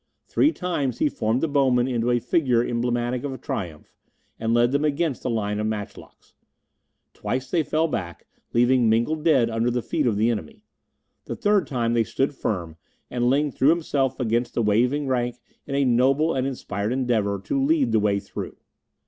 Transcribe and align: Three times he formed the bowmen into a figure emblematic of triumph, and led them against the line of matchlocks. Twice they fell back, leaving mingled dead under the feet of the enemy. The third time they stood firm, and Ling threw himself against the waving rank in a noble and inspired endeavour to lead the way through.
Three 0.27 0.51
times 0.51 0.97
he 0.97 1.09
formed 1.09 1.41
the 1.41 1.47
bowmen 1.47 1.87
into 1.87 2.09
a 2.09 2.17
figure 2.17 2.63
emblematic 2.63 3.23
of 3.23 3.39
triumph, 3.39 3.93
and 4.39 4.51
led 4.51 4.71
them 4.71 4.83
against 4.83 5.21
the 5.21 5.29
line 5.29 5.59
of 5.59 5.67
matchlocks. 5.67 6.33
Twice 7.13 7.51
they 7.51 7.61
fell 7.61 7.87
back, 7.87 8.25
leaving 8.51 8.89
mingled 8.89 9.23
dead 9.23 9.51
under 9.51 9.69
the 9.69 9.83
feet 9.83 10.07
of 10.07 10.17
the 10.17 10.31
enemy. 10.31 10.65
The 11.25 11.35
third 11.35 11.67
time 11.67 11.93
they 11.93 12.03
stood 12.03 12.33
firm, 12.33 12.77
and 13.11 13.29
Ling 13.29 13.51
threw 13.51 13.69
himself 13.69 14.19
against 14.19 14.55
the 14.55 14.63
waving 14.63 15.05
rank 15.05 15.37
in 15.67 15.75
a 15.75 15.85
noble 15.85 16.33
and 16.33 16.47
inspired 16.47 16.91
endeavour 16.91 17.39
to 17.43 17.63
lead 17.63 17.91
the 17.91 17.99
way 17.99 18.19
through. 18.19 18.57